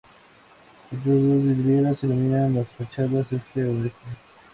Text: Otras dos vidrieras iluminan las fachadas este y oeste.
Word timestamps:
Otras 0.87 1.05
dos 1.05 1.43
vidrieras 1.43 2.03
iluminan 2.03 2.55
las 2.55 2.67
fachadas 2.69 3.31
este 3.33 3.59
y 3.59 3.63
oeste. 3.65 4.05